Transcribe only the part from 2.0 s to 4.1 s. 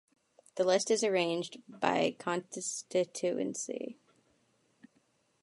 constituency.